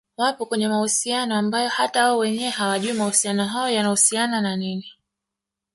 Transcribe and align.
wapo 0.17 0.45
kwenye 0.45 0.67
mahusiano 0.67 1.35
ambayo 1.35 1.69
hata 1.69 2.03
wao 2.05 2.17
wenyewe 2.17 2.49
hawajui 2.49 2.93
mahusiano 2.93 3.45
hayo 3.47 3.75
yanahusiana 3.75 4.41
na 4.41 4.55
nini 4.55 4.91